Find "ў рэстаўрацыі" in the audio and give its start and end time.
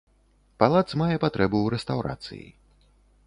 1.61-2.45